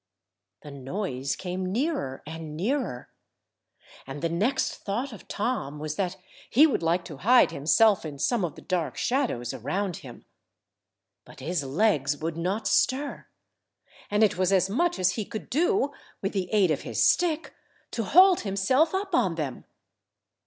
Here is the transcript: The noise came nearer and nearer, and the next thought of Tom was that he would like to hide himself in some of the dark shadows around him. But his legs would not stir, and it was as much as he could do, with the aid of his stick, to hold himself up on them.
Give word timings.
The 0.63 0.71
noise 0.71 1.35
came 1.35 1.71
nearer 1.71 2.23
and 2.25 2.57
nearer, 2.57 3.09
and 4.07 4.23
the 4.23 4.29
next 4.29 4.77
thought 4.77 5.13
of 5.13 5.27
Tom 5.27 5.77
was 5.77 5.95
that 5.95 6.17
he 6.49 6.65
would 6.65 6.81
like 6.81 7.05
to 7.05 7.17
hide 7.17 7.51
himself 7.51 8.03
in 8.03 8.17
some 8.17 8.43
of 8.43 8.55
the 8.55 8.63
dark 8.63 8.97
shadows 8.97 9.53
around 9.53 9.97
him. 9.97 10.25
But 11.23 11.39
his 11.39 11.63
legs 11.63 12.17
would 12.17 12.35
not 12.35 12.67
stir, 12.67 13.27
and 14.09 14.23
it 14.23 14.39
was 14.39 14.51
as 14.51 14.71
much 14.71 14.97
as 14.97 15.11
he 15.11 15.23
could 15.23 15.51
do, 15.51 15.91
with 16.19 16.33
the 16.33 16.49
aid 16.51 16.71
of 16.71 16.81
his 16.81 17.05
stick, 17.05 17.53
to 17.91 18.03
hold 18.03 18.39
himself 18.39 18.95
up 18.95 19.13
on 19.13 19.35
them. 19.35 19.65